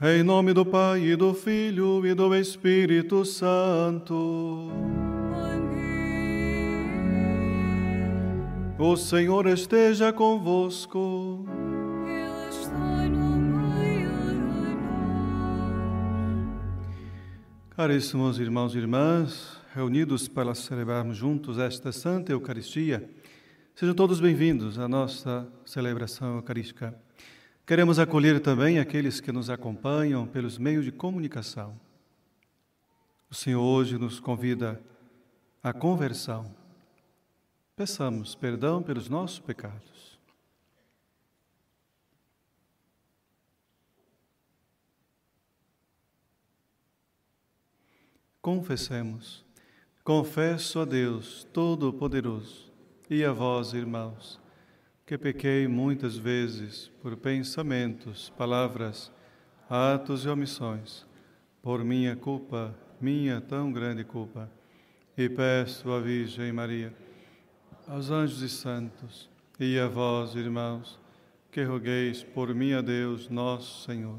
[0.00, 4.70] Em nome do Pai e do Filho e do Espírito Santo.
[8.78, 11.44] O Senhor esteja convosco.
[12.06, 13.38] Ele está no
[13.74, 14.94] meio de nós.
[17.70, 23.10] Caríssimos irmãos e irmãs, reunidos para celebrarmos juntos esta Santa Eucaristia,
[23.74, 27.07] sejam todos bem-vindos à nossa celebração eucarística.
[27.68, 31.78] Queremos acolher também aqueles que nos acompanham pelos meios de comunicação.
[33.28, 34.82] O Senhor hoje nos convida
[35.62, 36.50] à conversão.
[37.76, 40.18] Peçamos perdão pelos nossos pecados.
[48.40, 49.44] Confessemos.
[50.02, 52.72] Confesso a Deus Todo-Poderoso
[53.10, 54.40] e a vós, irmãos,
[55.08, 59.10] que pequei muitas vezes por pensamentos, palavras,
[59.66, 61.06] atos e omissões,
[61.62, 64.50] por minha culpa, minha tão grande culpa.
[65.16, 66.92] E peço à Virgem Maria,
[67.86, 71.00] aos anjos e santos, e a vós, irmãos,
[71.50, 74.18] que rogueis por mim a Deus, nosso Senhor.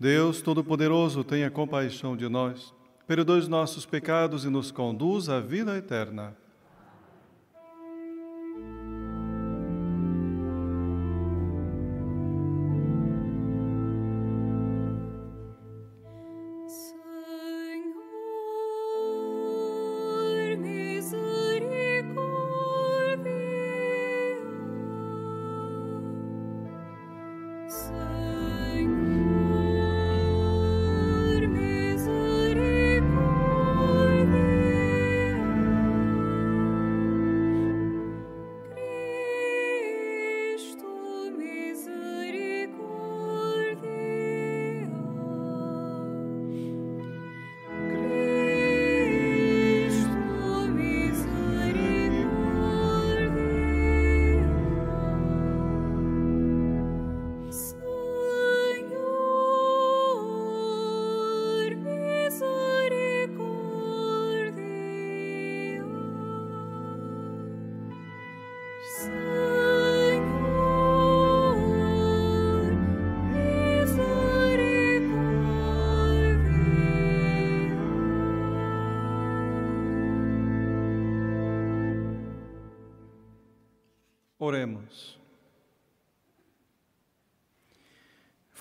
[0.00, 2.74] Deus Todo-Poderoso, tenha compaixão de nós,
[3.06, 6.36] perdoe os nossos pecados e nos conduz à vida eterna.
[27.82, 28.31] Senhor,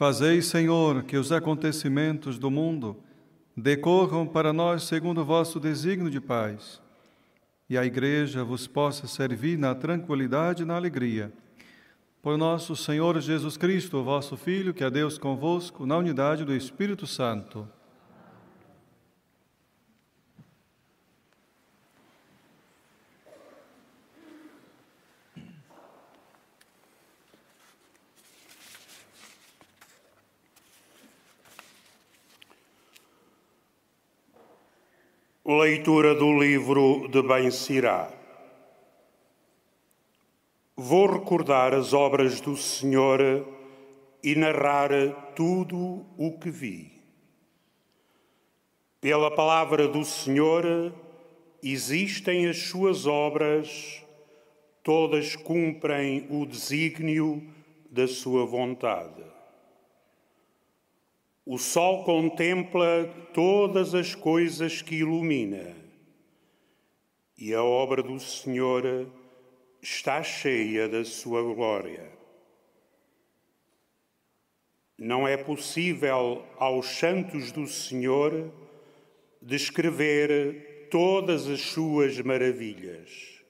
[0.02, 2.98] Fazei, Senhor, que os acontecimentos do mundo
[3.56, 6.82] decorram para nós segundo o vosso desígnio de paz,
[7.70, 11.32] e a Igreja vos possa servir na tranquilidade e na alegria.
[12.20, 17.06] Por nosso Senhor Jesus Cristo, vosso Filho, que é Deus convosco, na unidade do Espírito
[17.06, 17.70] Santo.
[35.60, 38.10] Leitura do livro de Ben Sirá.
[40.78, 43.46] Vou recordar as obras do Senhor
[44.24, 44.90] e narrar
[45.36, 46.94] tudo o que vi.
[49.02, 50.94] Pela palavra do Senhor
[51.62, 54.02] existem as suas obras,
[54.82, 57.44] todas cumprem o desígnio
[57.90, 59.22] da sua vontade.
[61.54, 65.76] O sol contempla todas as coisas que ilumina,
[67.38, 69.12] e a obra do Senhor
[69.82, 72.10] está cheia da sua glória.
[74.98, 78.50] Não é possível aos santos do Senhor
[79.42, 83.44] descrever todas as suas maravilhas.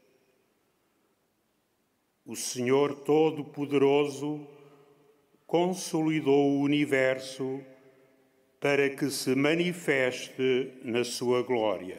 [2.26, 4.48] O Senhor Todo-Poderoso
[5.46, 7.64] consolidou o universo
[8.62, 11.98] para que se manifeste na sua glória.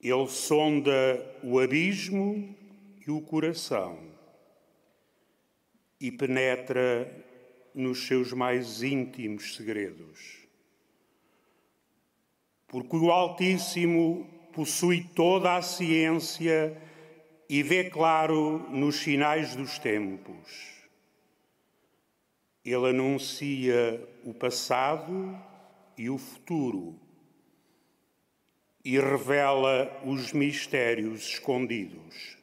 [0.00, 0.90] Ele sonda
[1.42, 2.56] o abismo
[3.06, 3.98] e o coração
[6.00, 7.06] e penetra
[7.74, 10.38] nos seus mais íntimos segredos.
[12.66, 16.80] Porque o Altíssimo possui toda a ciência
[17.46, 20.77] e vê claro nos sinais dos tempos.
[22.70, 25.34] Ele anuncia o passado
[25.96, 27.00] e o futuro
[28.84, 32.36] e revela os mistérios escondidos.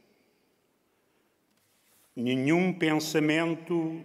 [2.15, 4.01] Nenhum pensamento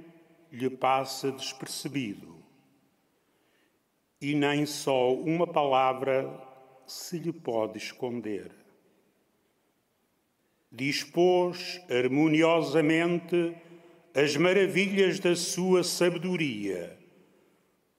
[0.52, 2.36] lhe passa despercebido
[4.20, 6.28] e nem só uma palavra
[6.86, 8.50] se lhe pode esconder.
[10.70, 13.56] Dispôs harmoniosamente
[14.14, 16.98] as maravilhas da sua sabedoria,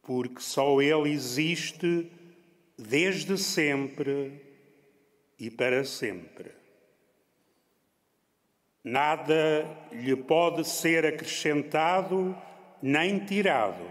[0.01, 2.11] porque só ele existe
[2.77, 4.41] desde sempre
[5.39, 6.51] e para sempre.
[8.83, 12.35] Nada lhe pode ser acrescentado
[12.81, 13.85] nem tirado,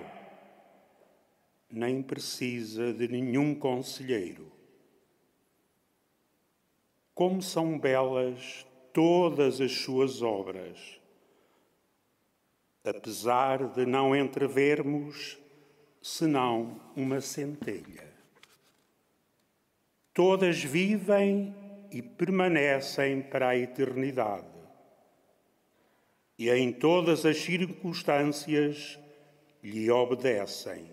[1.71, 4.51] nem precisa de nenhum conselheiro.
[7.15, 11.00] Como são belas todas as suas obras,
[12.85, 15.39] apesar de não entrevermos
[16.03, 18.09] senão uma centelha.
[20.15, 21.55] Todas vivem
[21.91, 24.47] e permanecem para a eternidade.
[26.39, 28.99] E em todas as circunstâncias
[29.63, 30.91] lhe obedecem.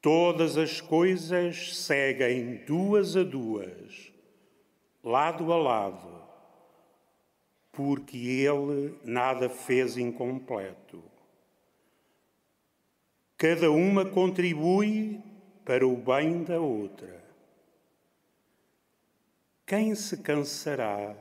[0.00, 4.12] Todas as coisas seguem duas a duas,
[5.04, 6.19] lado a lado,
[7.72, 11.02] porque ele nada fez incompleto.
[13.36, 15.22] Cada uma contribui
[15.64, 17.24] para o bem da outra.
[19.66, 21.16] Quem se cansará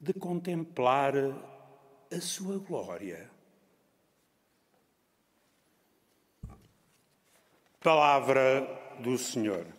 [0.00, 1.14] de contemplar
[2.10, 3.28] a sua glória?
[7.80, 9.77] Palavra do Senhor.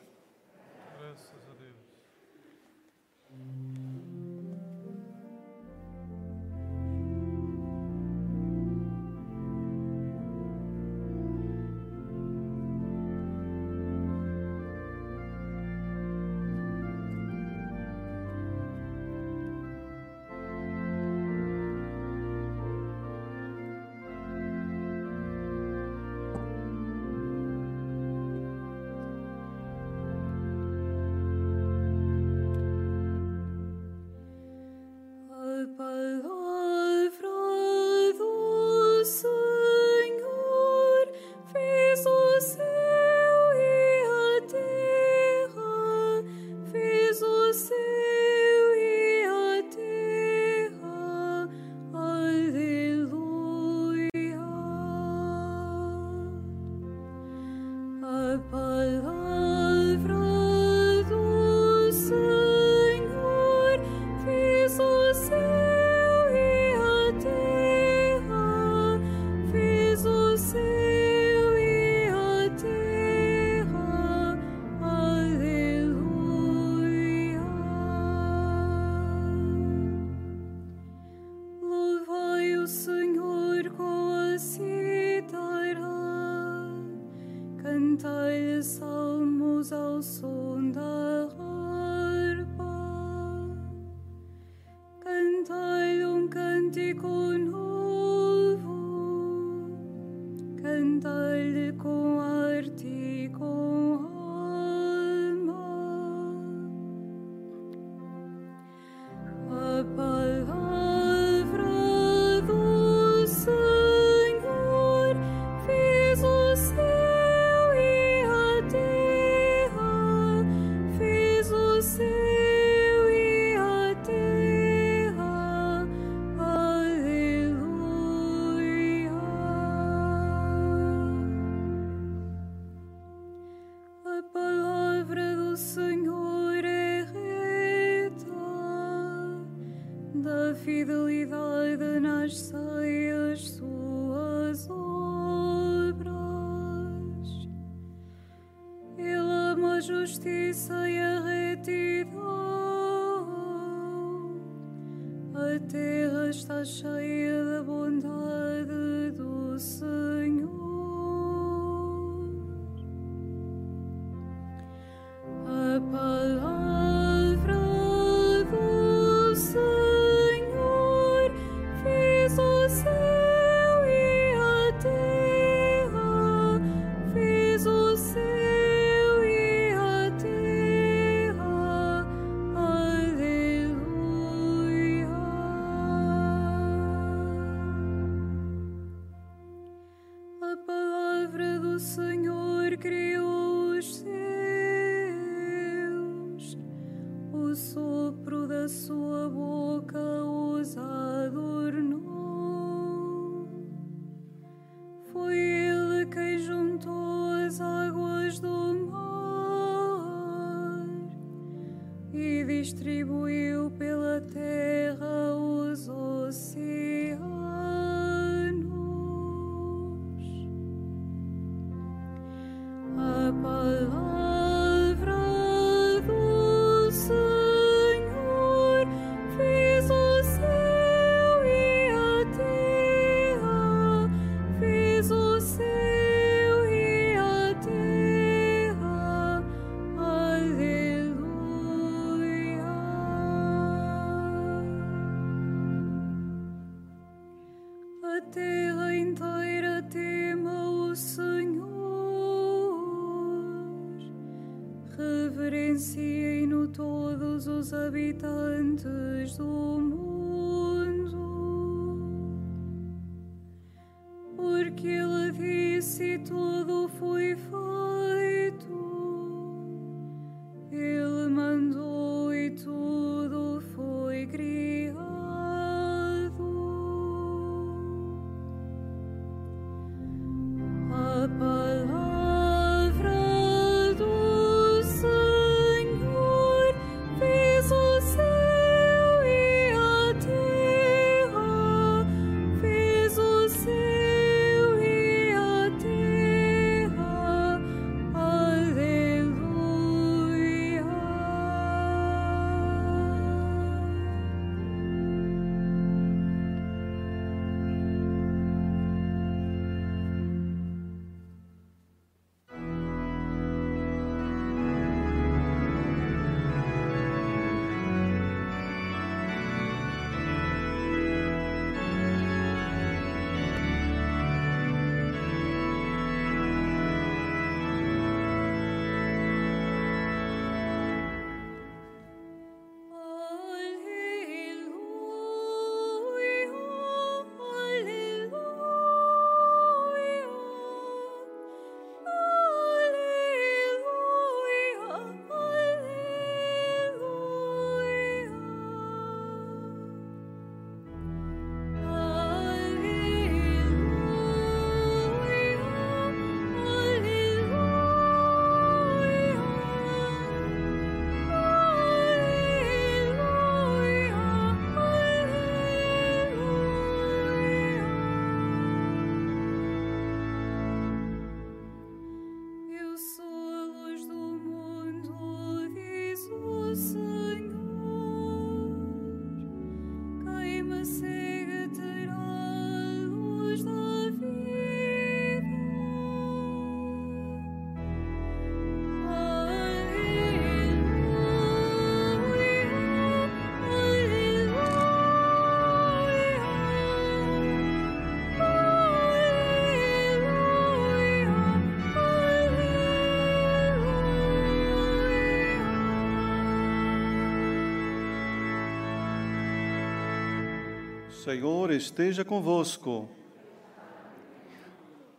[411.19, 413.09] Senhor esteja convosco.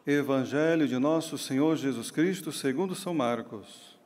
[0.07, 3.99] Evangelho de nosso Senhor Jesus Cristo, segundo São Marcos.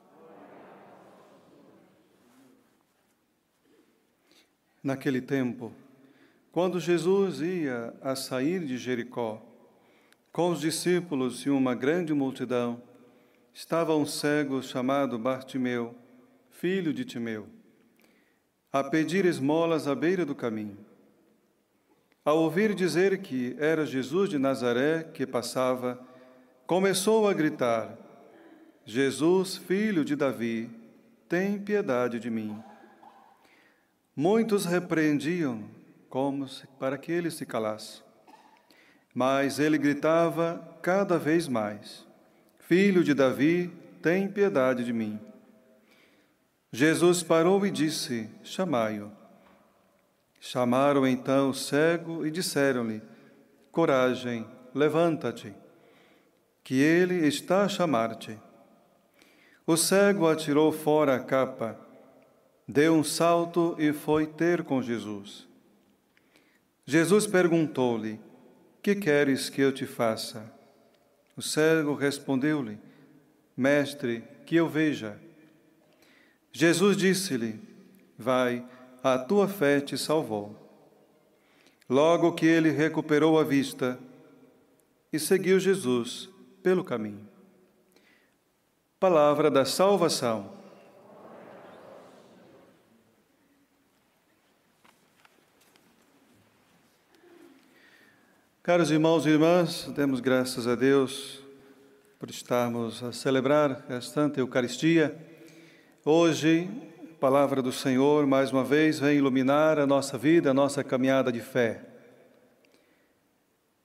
[4.83, 5.71] Naquele tempo,
[6.51, 9.41] quando Jesus ia a sair de Jericó,
[10.33, 12.83] com os discípulos e uma grande multidão,
[13.53, 15.95] estava um cego chamado Bartimeu,
[16.49, 17.47] filho de Timeu,
[18.69, 20.77] a pedir esmolas à beira do caminho.
[22.25, 25.99] Ao ouvir dizer que era Jesus de Nazaré que passava,
[26.65, 27.95] começou a gritar:
[28.83, 30.67] Jesus, filho de Davi,
[31.29, 32.59] tem piedade de mim.
[34.15, 35.65] Muitos repreendiam
[36.09, 36.47] como
[36.79, 38.01] para que ele se calasse.
[39.13, 42.07] Mas ele gritava cada vez mais:
[42.57, 45.19] Filho de Davi, tem piedade de mim.
[46.71, 49.24] Jesus parou e disse: Chamai-o.
[50.47, 53.01] Chamaram então o cego e disseram-lhe:
[53.71, 55.51] Coragem, levanta-te,
[56.63, 58.39] que ele está a chamar-te.
[59.65, 61.75] O cego atirou fora a capa,
[62.67, 65.47] deu um salto e foi ter com Jesus.
[66.85, 68.19] Jesus perguntou-lhe:
[68.83, 70.45] Que queres que eu te faça?
[71.35, 72.77] O cego respondeu-lhe:
[73.57, 75.19] Mestre, que eu veja.
[76.51, 77.59] Jesus disse-lhe:
[78.15, 78.63] Vai,
[79.13, 80.55] a tua fé te salvou.
[81.87, 83.99] Logo que ele recuperou a vista
[85.13, 86.27] e seguiu Jesus
[86.63, 87.29] pelo caminho.
[88.99, 90.51] Palavra da salvação.
[98.63, 101.43] Caros irmãos e irmãs, demos graças a Deus
[102.17, 105.15] por estarmos a celebrar esta Eucaristia.
[106.03, 106.67] Hoje,
[107.19, 111.41] palavra do Senhor, mais uma vez, vem iluminar a nossa vida, a nossa caminhada de
[111.41, 111.81] fé.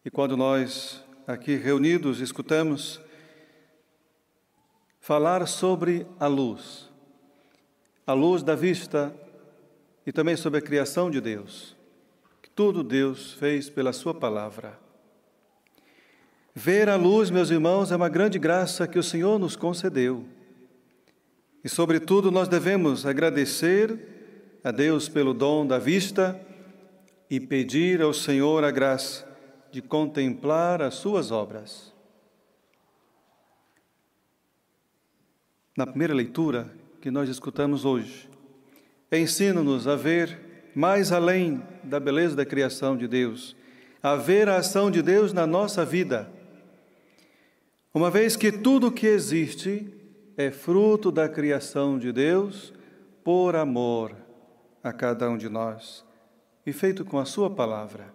[0.05, 3.01] E quando nós, aqui reunidos, escutamos
[5.01, 6.89] falar sobre a luz,
[8.07, 9.15] a luz da vista
[10.07, 11.81] e também sobre a criação de Deus
[12.61, 14.79] tudo Deus fez pela Sua palavra.
[16.55, 20.27] Ver a luz, meus irmãos, é uma grande graça que o Senhor nos concedeu.
[21.63, 23.99] E, sobretudo, nós devemos agradecer
[24.65, 26.41] a Deus pelo dom da vista
[27.29, 29.27] e pedir ao Senhor a graça
[29.71, 31.93] de contemplar as Suas obras.
[35.77, 36.71] Na primeira leitura
[37.01, 38.29] que nós escutamos hoje,
[39.13, 43.57] ensina-nos a ver mais além da beleza da criação de Deus,
[44.03, 46.31] a ver a ação de Deus na nossa vida.
[47.93, 50.00] Uma vez que tudo que existe
[50.41, 52.73] é fruto da criação de Deus
[53.23, 54.17] por amor
[54.83, 56.03] a cada um de nós
[56.65, 58.13] e feito com a Sua palavra.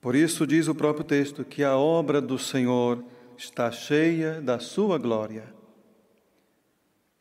[0.00, 3.04] Por isso, diz o próprio texto, que a obra do Senhor
[3.36, 5.44] está cheia da Sua glória.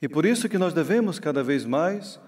[0.01, 2.21] E por isso que nós devemos cada vez mais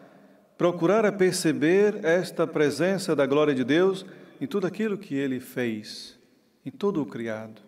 [0.57, 4.05] procurar a perceber esta presença da glória de Deus
[4.41, 6.19] em tudo aquilo que ele fez,
[6.65, 7.61] em todo o criado.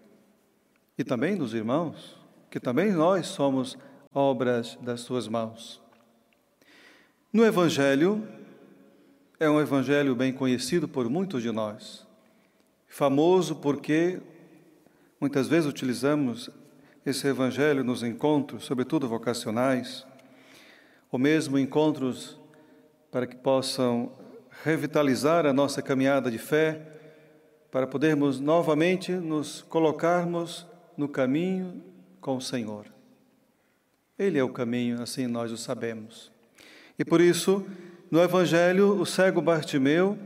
[0.98, 2.22] E também nos irmãos,
[2.54, 3.76] que também nós somos
[4.14, 5.82] obras das suas mãos.
[7.34, 8.28] No Evangelho,
[9.40, 12.06] é um Evangelho bem conhecido por muitos de nós,
[12.88, 14.22] famoso porque
[15.20, 16.52] muitas vezes utilizamos
[17.04, 20.06] esse Evangelho nos encontros, sobretudo vocacionais,
[21.12, 22.40] ou mesmo encontros
[23.10, 24.12] para que possam
[24.64, 26.86] revitalizar a nossa caminhada de fé,
[27.72, 31.93] para podermos novamente nos colocarmos no caminho
[32.24, 32.88] com o Senhor.
[34.18, 36.32] Ele é o caminho, assim nós o sabemos.
[36.98, 37.64] E por isso,
[38.10, 40.18] no Evangelho, o cego Bartimeu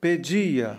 [0.00, 0.76] pedia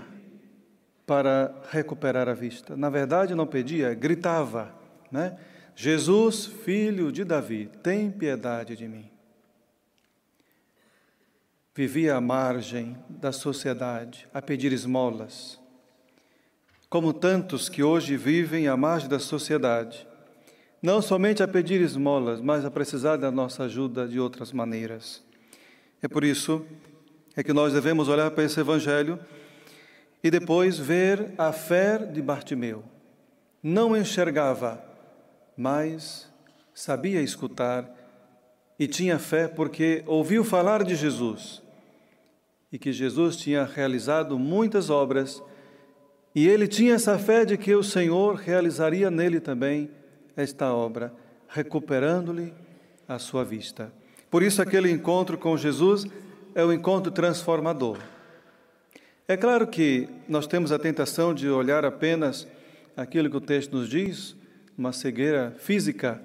[1.06, 2.76] para recuperar a vista.
[2.76, 4.74] Na verdade, não pedia, gritava,
[5.10, 5.38] né?
[5.74, 9.10] Jesus, filho de Davi, tem piedade de mim
[11.78, 15.60] vivia à margem da sociedade, a pedir esmolas.
[16.90, 20.08] Como tantos que hoje vivem à margem da sociedade,
[20.82, 25.24] não somente a pedir esmolas, mas a precisar da nossa ajuda de outras maneiras.
[26.02, 26.66] É por isso
[27.36, 29.20] é que nós devemos olhar para esse evangelho
[30.24, 32.84] e depois ver a fé de Bartimeu.
[33.62, 34.84] Não enxergava,
[35.56, 36.32] mas
[36.74, 37.90] sabia escutar
[38.80, 41.62] e tinha fé porque ouviu falar de Jesus
[42.72, 45.42] e que Jesus tinha realizado muitas obras,
[46.38, 49.90] e ele tinha essa fé de que o Senhor realizaria nele também
[50.36, 51.12] esta obra,
[51.50, 52.54] recuperando-lhe
[53.08, 53.92] a sua vista.
[54.30, 56.06] Por isso, aquele encontro com Jesus
[56.54, 57.98] é um encontro transformador.
[59.28, 62.48] É claro que nós temos a tentação de olhar apenas
[62.96, 64.36] aquilo que o texto nos diz,
[64.78, 66.22] uma cegueira física,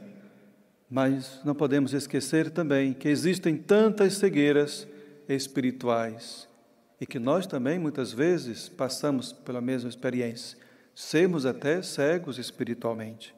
[0.90, 4.86] mas não podemos esquecer também que existem tantas cegueiras
[5.26, 6.51] espirituais
[7.02, 10.56] e que nós também muitas vezes passamos pela mesma experiência,
[10.94, 13.34] sermos até cegos espiritualmente.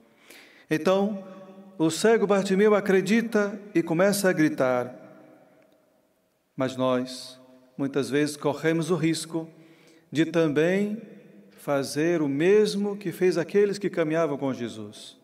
[0.71, 1.27] Então,
[1.79, 4.95] o cego Bartimeu acredita e começa a gritar,
[6.55, 7.41] mas nós
[7.75, 9.49] muitas vezes corremos o risco
[10.13, 11.01] de também
[11.53, 15.17] fazer o mesmo que fez aqueles que caminhavam com Jesus,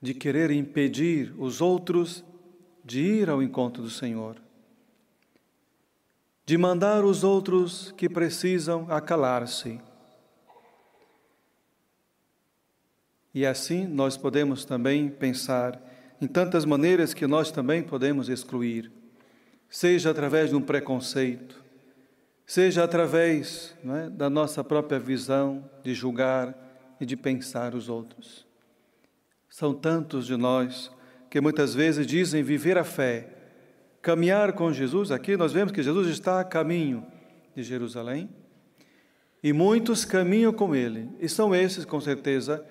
[0.00, 2.22] de querer impedir os outros
[2.84, 4.43] de ir ao encontro do Senhor
[6.46, 9.80] de mandar os outros que precisam acalar-se.
[13.32, 15.80] E assim nós podemos também pensar
[16.20, 18.92] em tantas maneiras que nós também podemos excluir,
[19.68, 21.62] seja através de um preconceito,
[22.46, 26.54] seja através é, da nossa própria visão de julgar
[27.00, 28.46] e de pensar os outros.
[29.48, 30.90] São tantos de nós
[31.28, 33.33] que muitas vezes dizem viver a fé,
[34.04, 37.06] caminhar com Jesus, aqui nós vemos que Jesus está a caminho
[37.56, 38.28] de Jerusalém
[39.42, 42.62] e muitos caminham com ele, e são esses, com certeza,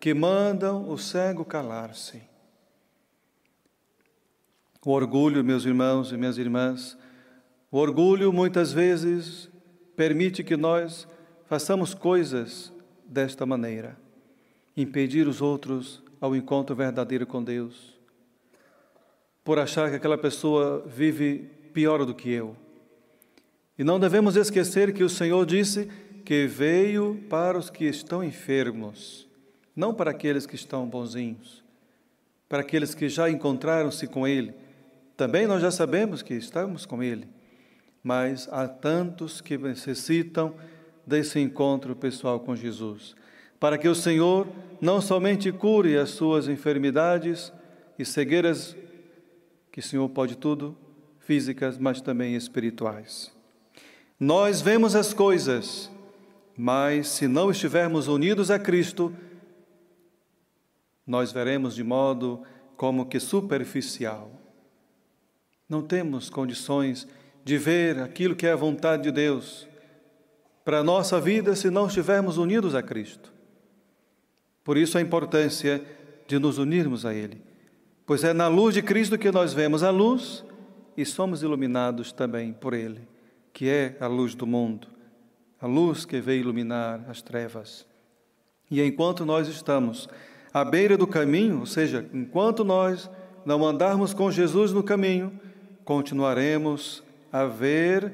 [0.00, 2.20] que mandam o cego calar-se.
[4.84, 6.98] O orgulho, meus irmãos e minhas irmãs,
[7.70, 9.48] o orgulho muitas vezes
[9.94, 11.06] permite que nós
[11.46, 12.72] façamos coisas
[13.04, 13.96] desta maneira,
[14.76, 17.99] impedir os outros ao encontro verdadeiro com Deus
[19.44, 22.56] por achar que aquela pessoa vive pior do que eu.
[23.78, 25.88] E não devemos esquecer que o Senhor disse
[26.24, 29.26] que veio para os que estão enfermos,
[29.74, 31.64] não para aqueles que estão bonzinhos,
[32.48, 34.52] para aqueles que já encontraram-se com Ele.
[35.16, 37.26] Também nós já sabemos que estamos com Ele,
[38.02, 40.54] mas há tantos que necessitam
[41.06, 43.14] desse encontro pessoal com Jesus,
[43.58, 44.46] para que o Senhor
[44.80, 47.52] não somente cure as suas enfermidades
[47.98, 48.76] e cegueiras,
[49.70, 50.76] que o Senhor pode tudo,
[51.18, 53.32] físicas, mas também espirituais.
[54.18, 55.90] Nós vemos as coisas,
[56.56, 59.14] mas se não estivermos unidos a Cristo,
[61.06, 62.42] nós veremos de modo
[62.76, 64.30] como que superficial.
[65.68, 67.06] Não temos condições
[67.44, 69.68] de ver aquilo que é a vontade de Deus
[70.64, 73.32] para a nossa vida se não estivermos unidos a Cristo.
[74.62, 75.84] Por isso a importância
[76.26, 77.42] de nos unirmos a Ele,
[78.10, 80.44] pois é na luz de Cristo que nós vemos a luz
[80.96, 83.02] e somos iluminados também por Ele
[83.52, 84.88] que é a luz do mundo,
[85.60, 87.86] a luz que veio iluminar as trevas.
[88.68, 90.08] E enquanto nós estamos
[90.52, 93.08] à beira do caminho, ou seja, enquanto nós
[93.46, 95.38] não andarmos com Jesus no caminho,
[95.84, 98.12] continuaremos a ver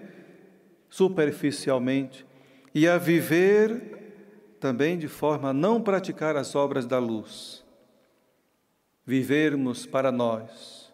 [0.91, 2.27] superficialmente
[2.75, 7.65] e a viver também de forma a não praticar as obras da luz.
[9.07, 10.93] Vivermos para nós,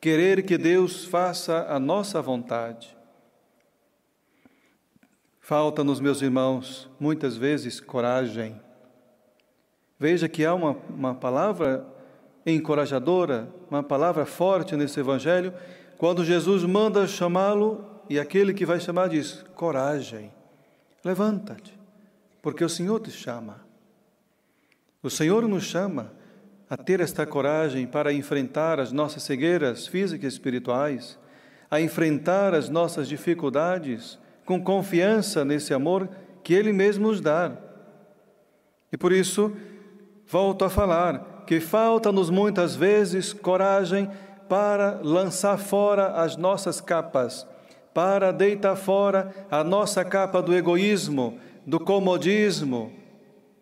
[0.00, 2.96] querer que Deus faça a nossa vontade,
[5.48, 8.60] Falta-nos, meus irmãos, muitas vezes coragem.
[9.98, 11.86] Veja que há uma, uma palavra
[12.44, 15.54] encorajadora, uma palavra forte nesse Evangelho,
[15.96, 20.30] quando Jesus manda chamá-lo e aquele que vai chamar diz: coragem,
[21.02, 21.72] levanta-te,
[22.42, 23.64] porque o Senhor te chama.
[25.02, 26.12] O Senhor nos chama
[26.70, 31.18] a ter esta coragem para enfrentar as nossas cegueiras físicas e espirituais,
[31.70, 36.08] a enfrentar as nossas dificuldades com confiança nesse amor
[36.42, 37.52] que Ele mesmo nos dá.
[38.92, 39.54] E por isso,
[40.26, 44.10] volto a falar que falta-nos muitas vezes coragem
[44.48, 47.46] para lançar fora as nossas capas,
[47.92, 52.92] para deitar fora a nossa capa do egoísmo, do comodismo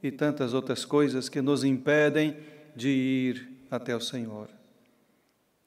[0.03, 2.37] e tantas outras coisas que nos impedem
[2.77, 4.49] de ir até o Senhor.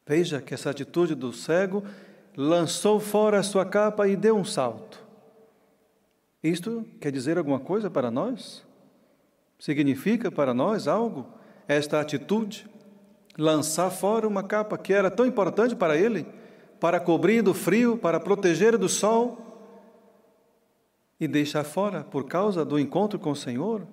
[0.05, 1.83] Veja que essa atitude do cego
[2.37, 5.03] lançou fora a sua capa e deu um salto.
[6.41, 8.65] Isto quer dizer alguma coisa para nós?
[9.59, 11.27] Significa para nós algo?
[11.67, 12.67] Esta atitude?
[13.37, 16.25] Lançar fora uma capa que era tão importante para ele,
[16.79, 19.49] para cobrir do frio, para proteger do sol,
[21.19, 23.85] e deixar fora por causa do encontro com o Senhor?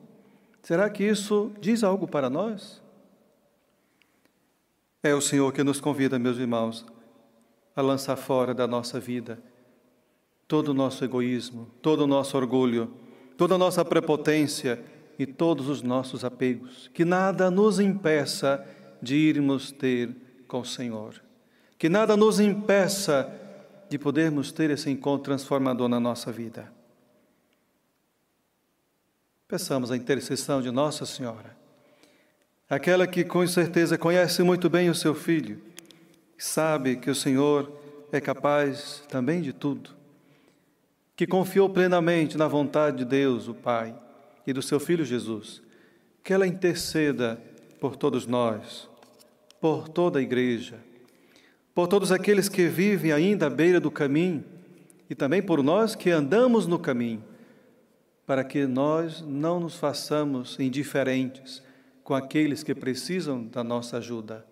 [0.62, 2.85] Será que isso diz algo para nós?
[5.06, 6.84] É o Senhor que nos convida, meus irmãos,
[7.76, 9.38] a lançar fora da nossa vida
[10.48, 12.92] todo o nosso egoísmo, todo o nosso orgulho,
[13.36, 14.82] toda a nossa prepotência
[15.16, 16.90] e todos os nossos apegos.
[16.92, 18.66] Que nada nos impeça
[19.00, 20.10] de irmos ter
[20.48, 21.22] com o Senhor.
[21.78, 23.32] Que nada nos impeça
[23.88, 26.72] de podermos ter esse encontro transformador na nossa vida.
[29.46, 31.55] Peçamos a intercessão de Nossa Senhora,
[32.68, 35.60] aquela que com certeza conhece muito bem o seu filho,
[36.36, 37.72] sabe que o Senhor
[38.12, 39.96] é capaz também de tudo
[41.16, 43.96] que confiou plenamente na vontade de Deus, o Pai,
[44.46, 45.62] e do seu Filho Jesus,
[46.22, 47.40] que ela interceda
[47.80, 48.86] por todos nós,
[49.58, 50.78] por toda a Igreja,
[51.74, 54.44] por todos aqueles que vivem ainda à beira do caminho
[55.08, 57.24] e também por nós que andamos no caminho,
[58.26, 61.62] para que nós não nos façamos indiferentes
[62.06, 64.46] com aqueles que precisam da nossa ajuda,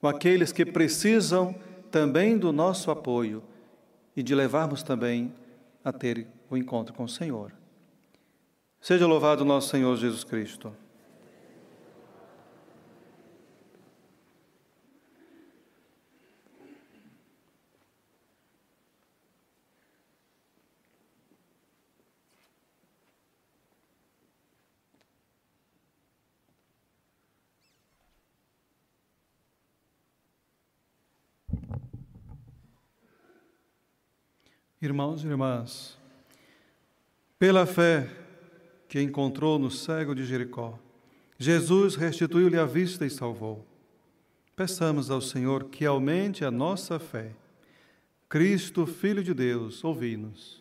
[0.00, 1.54] com aqueles que precisam
[1.90, 3.42] também do nosso apoio
[4.16, 5.30] e de levarmos também
[5.84, 7.52] a ter o encontro com o Senhor.
[8.80, 10.74] Seja louvado nosso Senhor Jesus Cristo.
[34.82, 35.98] Irmãos e irmãs,
[37.38, 38.08] pela fé
[38.88, 40.78] que encontrou no cego de Jericó,
[41.38, 43.66] Jesus restituiu-lhe a vista e salvou.
[44.56, 47.32] Peçamos ao Senhor que aumente a nossa fé.
[48.26, 50.59] Cristo, Filho de Deus, ouvi-nos.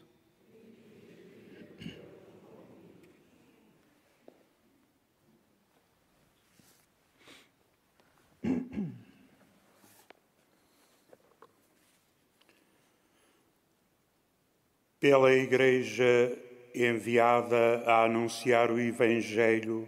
[14.99, 16.37] Pela Igreja
[16.75, 19.87] enviada a anunciar o Evangelho,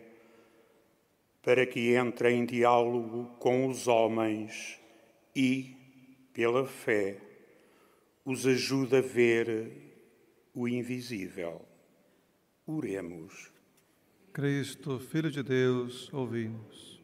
[1.42, 4.80] para que entre em diálogo com os homens
[5.36, 5.76] e,
[6.34, 7.18] pela fé,
[8.24, 9.72] os ajude a ver
[10.54, 11.62] o invisível.
[12.66, 13.52] Oremos.
[14.32, 17.02] Cristo, Filho de Deus, ouvimos.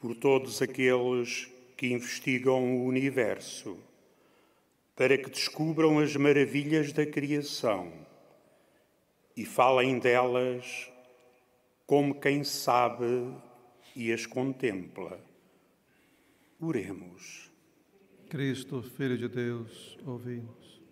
[0.00, 3.78] Por todos aqueles que investigam o universo,
[5.00, 7.90] para que descubram as maravilhas da criação
[9.34, 10.92] e falem delas
[11.86, 13.34] como quem sabe
[13.96, 15.18] e as contempla.
[16.60, 17.50] Oremos.
[18.28, 20.82] Cristo, Filho de Deus, ouvimos.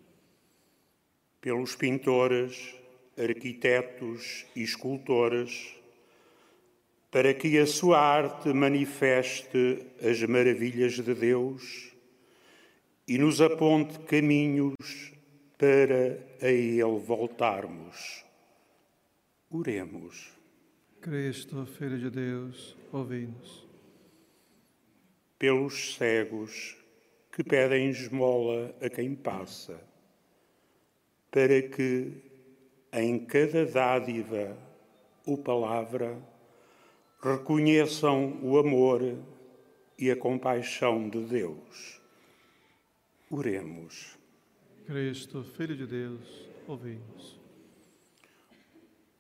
[1.38, 2.74] Pelos pintores,
[3.14, 5.74] arquitetos e escultores,
[7.10, 11.97] para que a sua arte manifeste as maravilhas de Deus
[13.08, 15.14] e nos aponte caminhos
[15.56, 18.22] para a Ele voltarmos.
[19.50, 20.30] Oremos.
[21.00, 23.66] Cristo, Filho de Deus, ouvimos.
[25.38, 26.76] Pelos cegos
[27.32, 29.80] que pedem esmola a quem passa,
[31.30, 32.12] para que
[32.92, 34.54] em cada dádiva
[35.24, 36.18] ou palavra
[37.22, 39.00] reconheçam o amor
[39.98, 41.97] e a compaixão de Deus.
[43.30, 44.18] Oremos.
[44.86, 47.38] Cristo, Filho de Deus, ouvimos.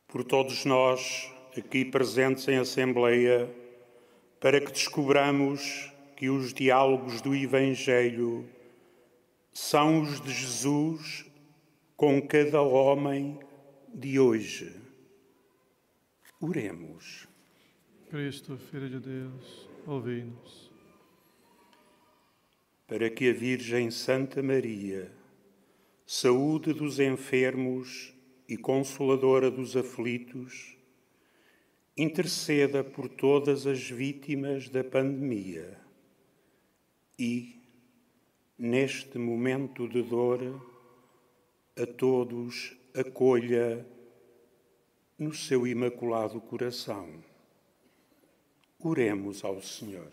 [0.06, 3.54] Por todos nós aqui presentes em Assembleia,
[4.40, 8.48] para que descobramos que os diálogos do Evangelho
[9.52, 11.26] são os de Jesus
[11.94, 13.38] com cada homem
[13.92, 14.74] de hoje.
[16.40, 17.28] Oremos.
[18.08, 20.67] Cristo, Filho de Deus, ouvi-nos.
[22.88, 25.12] Para que a Virgem Santa Maria,
[26.06, 28.14] saúde dos enfermos
[28.48, 30.74] e consoladora dos aflitos,
[31.94, 35.78] interceda por todas as vítimas da pandemia
[37.18, 37.60] e,
[38.58, 40.40] neste momento de dor,
[41.76, 43.86] a todos acolha
[45.18, 47.22] no seu imaculado coração.
[48.78, 50.10] Oremos ao Senhor.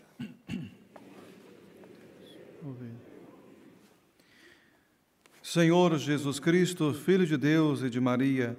[5.42, 8.56] Senhor Jesus Cristo, Filho de Deus e de Maria,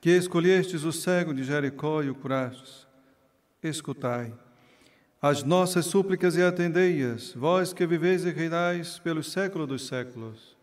[0.00, 2.86] que escolhestes o cego de Jericó e o curastes,
[3.62, 4.32] escutai
[5.22, 10.56] as nossas súplicas e atendei-as, vós que viveis e reinais pelos séculos dos séculos.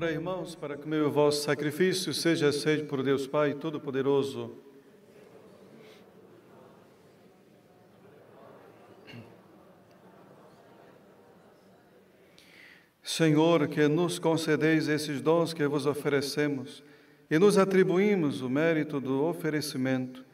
[0.00, 4.52] Ora, irmãos, para que o meu vosso sacrifício seja aceito por Deus Pai Todo-Poderoso.
[13.02, 16.80] Senhor, que nos concedeis esses dons que vos oferecemos
[17.28, 20.24] e nos atribuímos o mérito do oferecimento,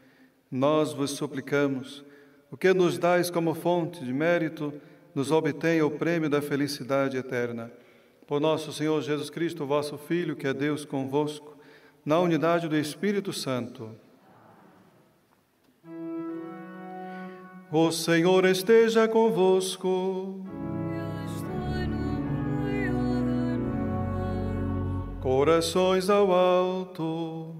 [0.50, 2.04] nós vos suplicamos,
[2.50, 4.74] o que nos dais como fonte de mérito,
[5.14, 7.72] nos obtenha o prêmio da felicidade eterna.
[8.26, 11.56] Por nosso Senhor Jesus Cristo, vosso Filho, que é Deus convosco,
[12.04, 13.90] na unidade do Espírito Santo.
[17.70, 20.40] O Senhor esteja convosco.
[25.20, 27.54] Corações ao alto.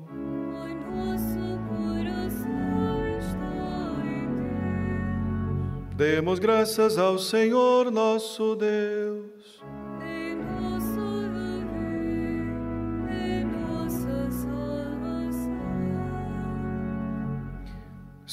[5.96, 9.33] Demos graças ao Senhor nosso Deus.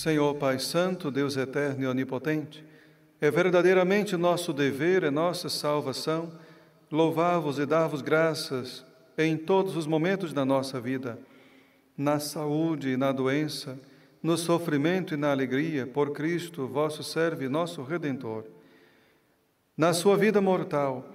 [0.02, 2.66] Senhor Pai Santo, Deus eterno e onipotente,
[3.22, 6.32] é verdadeiramente nosso dever, é nossa salvação
[6.92, 8.84] louvar-vos e dar-vos graças
[9.16, 11.20] em todos os momentos da nossa vida,
[11.96, 13.80] na saúde e na doença,
[14.24, 18.46] no sofrimento e na alegria, por Cristo, vosso servo e nosso Redentor.
[19.78, 21.06] Na sua vida mortal,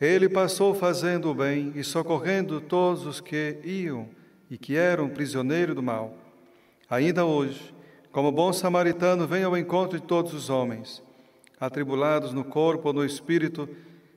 [0.00, 4.08] ele passou fazendo o bem e socorrendo todos os que iam
[4.48, 6.16] e que eram prisioneiros do mal.
[6.88, 7.79] Ainda hoje,
[8.12, 11.02] como bom samaritano, vem ao encontro de todos os homens,
[11.60, 13.68] atribulados no corpo ou no espírito,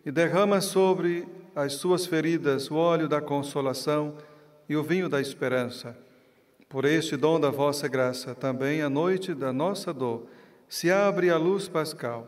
[0.05, 4.15] e derrama sobre as suas feridas o óleo da consolação
[4.67, 5.95] e o vinho da esperança.
[6.67, 10.25] Por este dom da vossa graça, também a noite da nossa dor
[10.67, 12.27] se abre a luz pascal.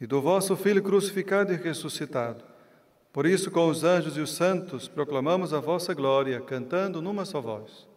[0.00, 2.44] E do vosso Filho crucificado e ressuscitado.
[3.12, 7.40] Por isso, com os anjos e os santos, proclamamos a vossa glória, cantando numa só
[7.40, 7.88] voz.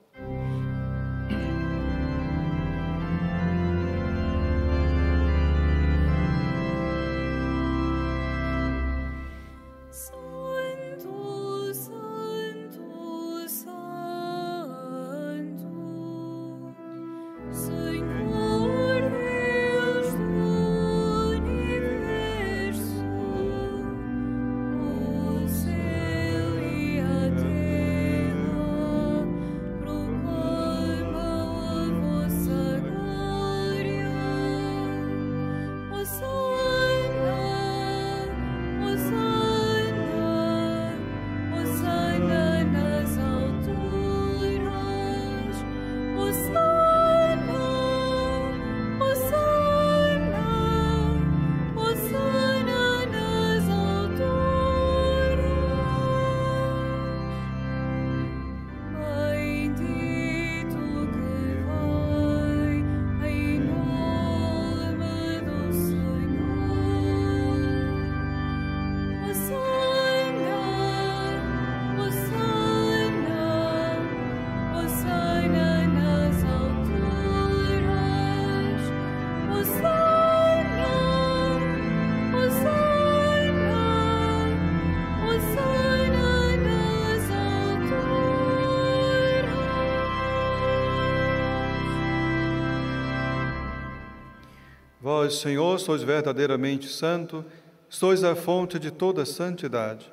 [95.27, 97.43] Vós, Senhor, sois verdadeiramente santo,
[97.89, 100.09] sois a fonte de toda santidade.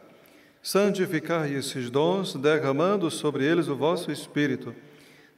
[0.61, 4.75] Santificai esses dons, derramando sobre eles o vosso Espírito,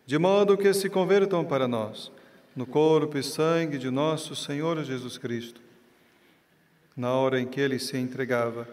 [0.06, 2.10] de modo que se convertam para nós,
[2.54, 5.60] no corpo e sangue de nosso Senhor Jesus Cristo.
[6.96, 8.66] Na hora em que ele se entregava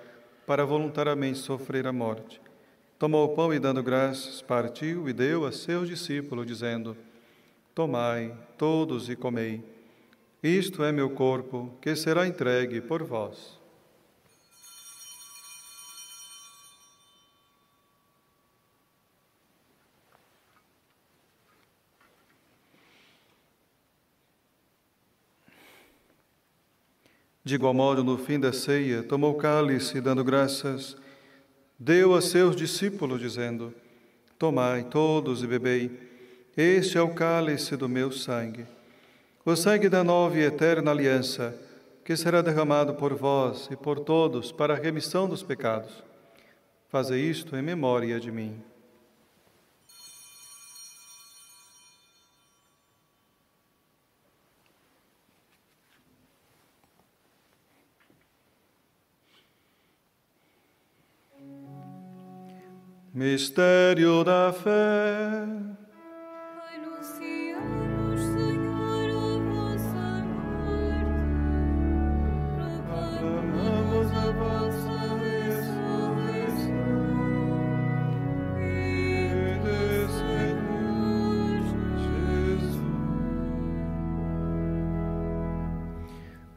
[0.48, 2.40] para voluntariamente sofrer a morte,
[2.98, 6.96] tomou o pão e, dando graças, partiu e deu a seus discípulos, dizendo:
[7.76, 9.73] Tomai todos e comei.
[10.44, 13.58] Isto é meu corpo, que será entregue por vós.
[27.46, 30.98] De igual modo, no fim da ceia, tomou o cálice dando graças,
[31.80, 33.74] deu a seus discípulos, dizendo:
[34.38, 36.12] Tomai todos e bebei.
[36.58, 38.68] Este é o cálice do meu sangue
[39.46, 41.54] o sangue da nova e eterna aliança,
[42.06, 46.04] que será derramado por vós e por todos para a remissão dos pecados.
[46.88, 48.62] Faze isto em memória de mim.
[63.14, 65.83] Mistério da fé.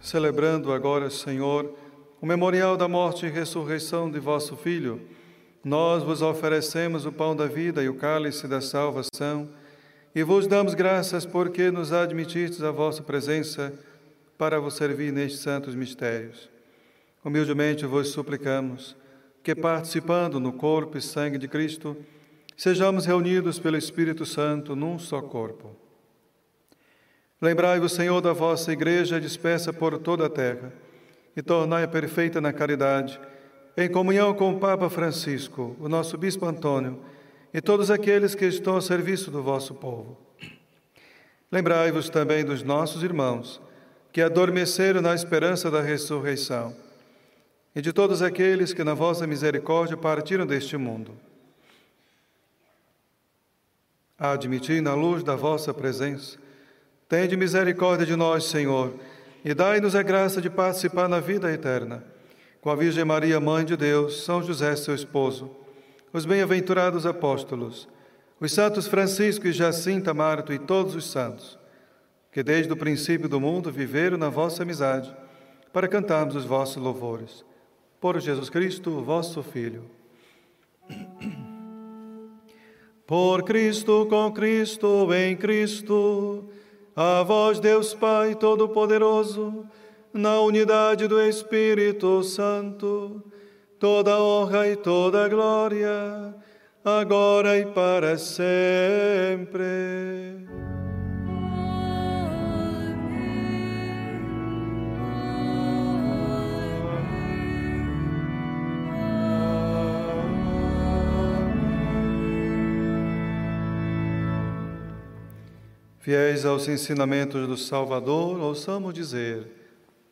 [0.06, 1.74] Celebrando agora, Senhor,
[2.20, 5.00] o memorial da morte e ressurreição de vosso Filho,
[5.64, 9.48] nós vos oferecemos o pão da vida e o cálice da salvação
[10.14, 13.72] e vos damos graças porque nos admitistes a vossa presença
[14.38, 16.48] para vos servir nestes santos mistérios.
[17.24, 18.96] Humildemente vos suplicamos
[19.42, 21.96] que, participando no corpo e sangue de Cristo,
[22.56, 25.74] sejamos reunidos pelo Espírito Santo num só corpo.
[27.40, 30.72] Lembrai-vos, Senhor, da vossa igreja dispersa por toda a terra
[31.36, 33.20] e tornai-a perfeita na caridade,
[33.76, 36.98] em comunhão com o Papa Francisco, o nosso Bispo Antônio
[37.52, 40.16] e todos aqueles que estão ao serviço do vosso povo.
[41.52, 43.60] Lembrai-vos também dos nossos irmãos
[44.12, 46.74] que adormeceram na esperança da ressurreição
[47.74, 51.12] e de todos aqueles que, na vossa misericórdia, partiram deste mundo.
[54.18, 56.38] Admiti na luz da vossa presença,
[57.08, 58.94] tende misericórdia de nós, Senhor
[59.46, 62.02] e dai-nos a graça de participar na vida eterna.
[62.60, 65.48] Com a Virgem Maria, Mãe de Deus, São José, seu esposo,
[66.12, 67.88] os bem-aventurados apóstolos,
[68.40, 71.56] os santos Francisco e Jacinta Marto e todos os santos,
[72.32, 75.14] que desde o princípio do mundo viveram na vossa amizade,
[75.72, 77.44] para cantarmos os vossos louvores.
[78.00, 79.88] Por Jesus Cristo, vosso Filho.
[83.06, 86.48] Por Cristo, com Cristo, em Cristo,
[86.96, 89.66] a vós, Deus Pai Todo-Poderoso,
[90.14, 93.22] na unidade do Espírito Santo,
[93.78, 96.34] toda honra e toda glória,
[96.82, 99.56] agora e para sempre.
[116.06, 119.44] Fiéis aos ensinamentos do Salvador, ouçamos dizer: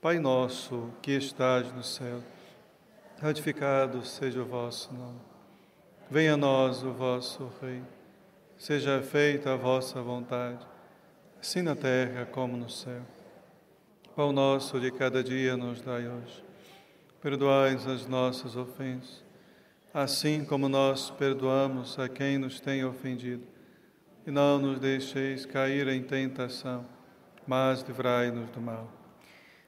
[0.00, 2.20] Pai nosso que estás no céu,
[3.22, 5.20] ratificado seja o vosso nome.
[6.10, 7.86] Venha a nós o vosso reino.
[8.58, 10.66] Seja feita a vossa vontade,
[11.40, 13.02] assim na terra como no céu.
[14.16, 16.44] Pão nosso de cada dia nos dai hoje.
[17.22, 19.22] Perdoai as nossas ofensas,
[19.94, 23.53] assim como nós perdoamos a quem nos tem ofendido
[24.26, 26.84] e não nos deixeis cair em tentação,
[27.46, 28.90] mas livrai-nos do mal.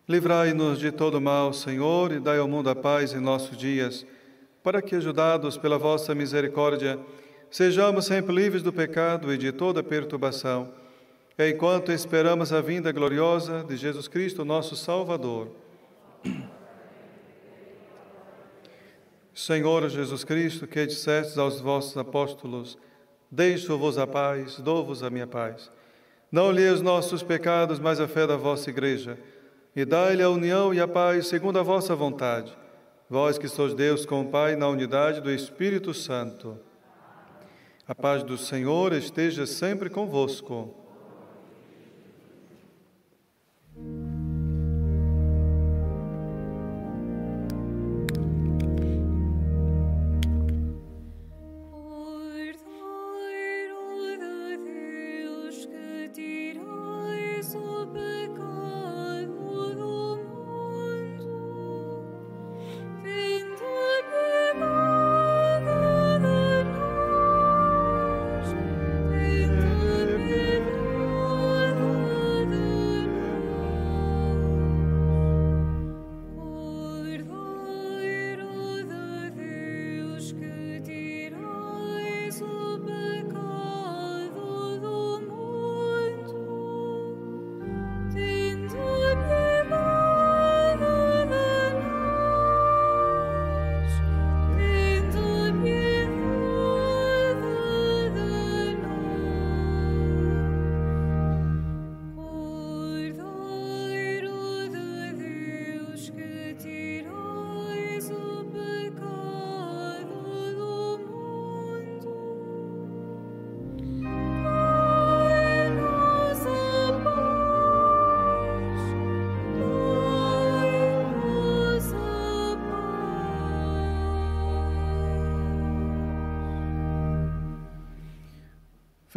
[0.08, 4.06] Livrai-nos de todo mal, Senhor, e dai ao mundo a paz em nossos dias,
[4.62, 6.98] para que, ajudados pela vossa misericórdia,
[7.50, 10.72] sejamos sempre livres do pecado e de toda perturbação,
[11.38, 15.50] enquanto esperamos a vinda gloriosa de Jesus Cristo, nosso Salvador.
[19.34, 22.78] Senhor Jesus Cristo, que dissestes aos vossos apóstolos,
[23.30, 25.70] Deixo-vos a paz, dou-vos a minha paz.
[26.30, 29.18] Não lhe os nossos pecados, mas a fé da vossa igreja.
[29.74, 32.56] E dai-lhe a união e a paz segundo a vossa vontade.
[33.08, 36.58] Vós que sois Deus com o Pai na unidade do Espírito Santo.
[37.86, 40.85] A paz do Senhor esteja sempre convosco.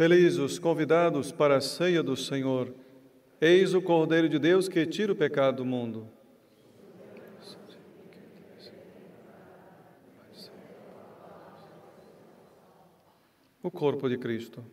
[0.00, 2.74] Felizes os convidados para a ceia do Senhor.
[3.38, 6.08] Eis o Cordeiro de Deus que tira o pecado do mundo.
[13.62, 14.64] O corpo de Cristo.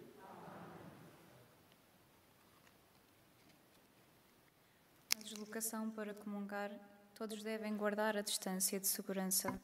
[5.21, 6.71] deslocação para comungar,
[7.13, 9.61] todos devem guardar a distância de segurança.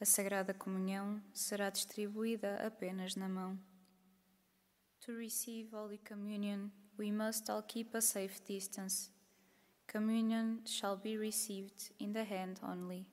[0.00, 3.67] A Sagrada Comunhão será distribuída apenas na mão.
[5.08, 9.08] To receive Holy Communion, we must all keep a safe distance.
[9.86, 13.06] Communion shall be received in the hand only.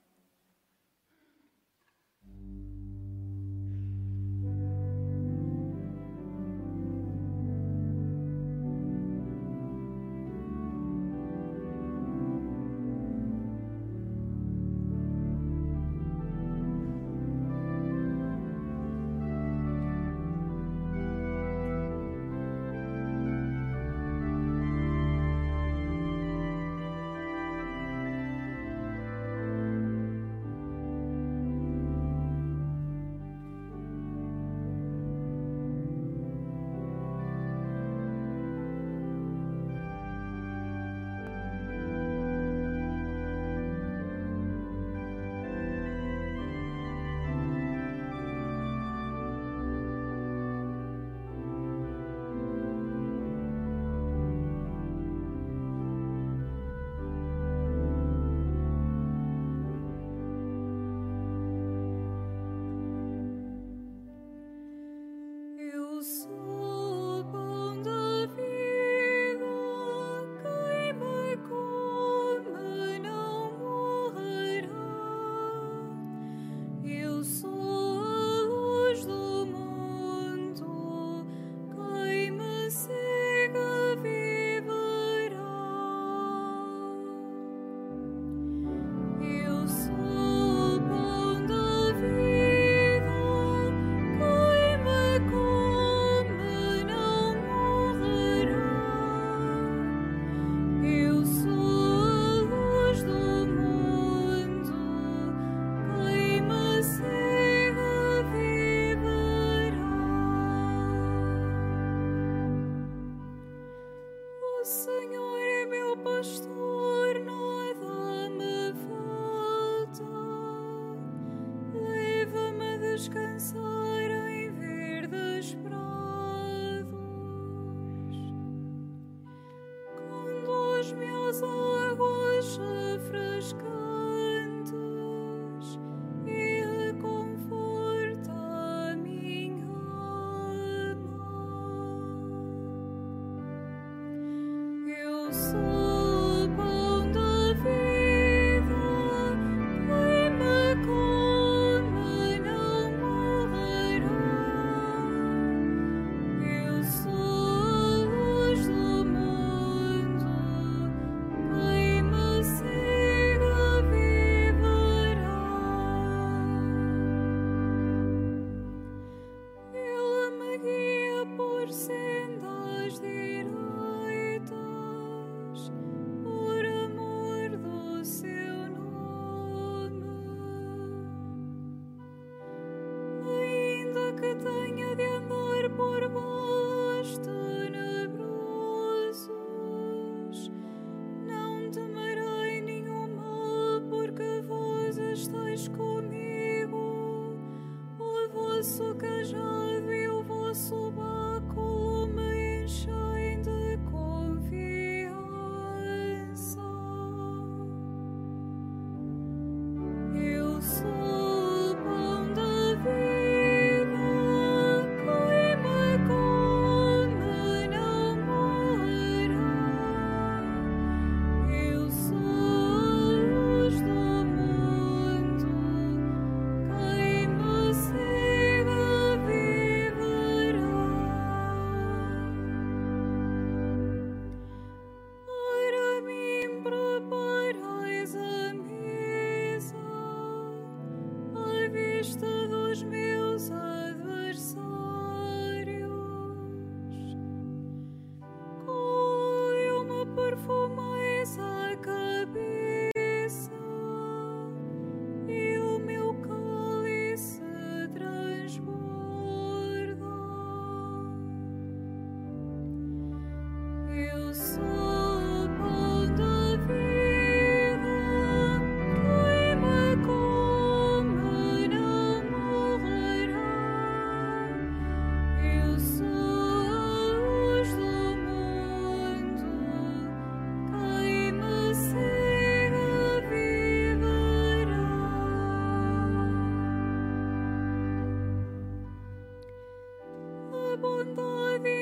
[290.76, 291.75] abundar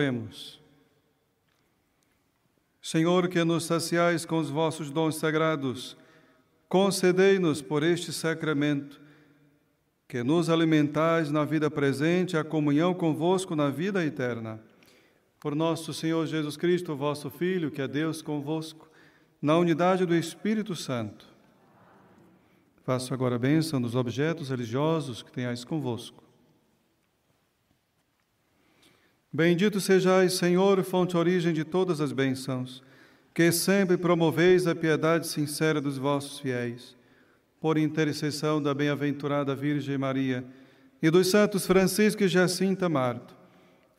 [0.00, 0.58] Oremos.
[2.80, 5.94] Senhor, que nos saciais com os vossos dons sagrados,
[6.70, 8.98] concedei-nos por este sacramento
[10.08, 14.58] que nos alimentais na vida presente a comunhão convosco na vida eterna.
[15.38, 18.88] Por nosso Senhor Jesus Cristo, vosso Filho, que é Deus convosco,
[19.40, 21.26] na unidade do Espírito Santo.
[22.86, 26.19] Faço agora a bênção dos objetos religiosos que tenhais convosco.
[29.32, 32.82] Bendito sejais, Senhor, fonte origem de todas as bênçãos,
[33.32, 36.96] que sempre promoveis a piedade sincera dos vossos fiéis.
[37.60, 40.44] Por intercessão da bem-aventurada Virgem Maria
[41.00, 43.36] e dos santos Francisco e Jacinta Marto,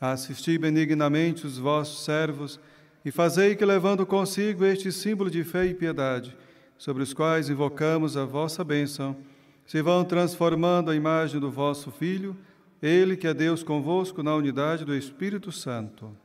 [0.01, 2.59] assisti benignamente os vossos servos
[3.05, 6.36] e fazei que, levando consigo este símbolo de fé e piedade,
[6.77, 9.15] sobre os quais invocamos a vossa bênção,
[9.65, 12.36] se vão transformando a imagem do vosso Filho,
[12.82, 16.15] ele que é Deus convosco na unidade do Espírito Santo.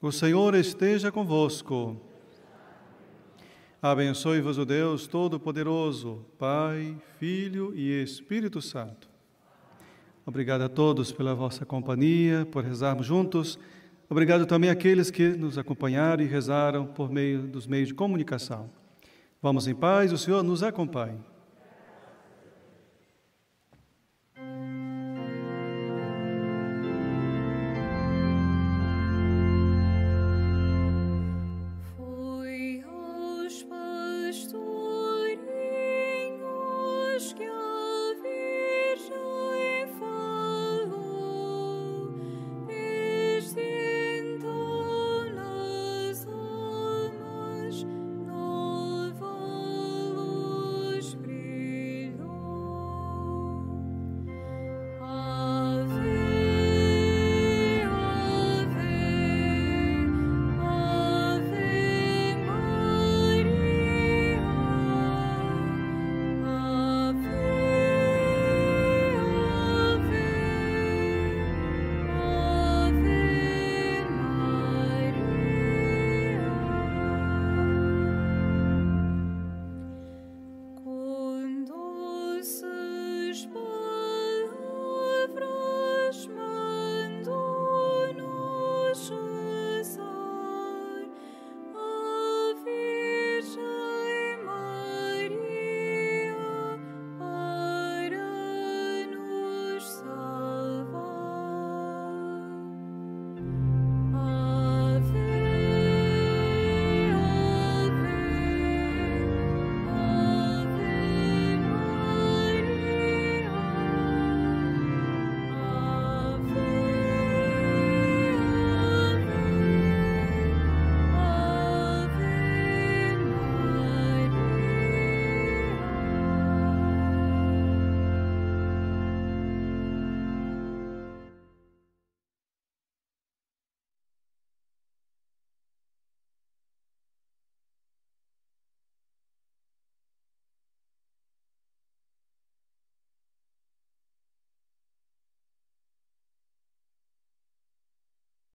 [0.00, 1.96] O Senhor esteja convosco.
[3.80, 9.08] Abençoe-vos o Deus Todo-Poderoso, Pai, Filho e Espírito Santo.
[10.26, 13.58] Obrigado a todos pela vossa companhia, por rezarmos juntos.
[14.08, 18.70] Obrigado também àqueles que nos acompanharam e rezaram por meio dos meios de comunicação.
[19.40, 21.18] Vamos em paz, o Senhor nos acompanhe.